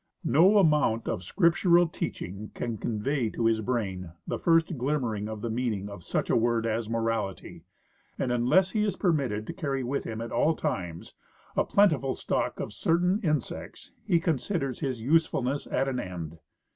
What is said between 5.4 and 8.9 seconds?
the meaning of such a word as morality; and unless he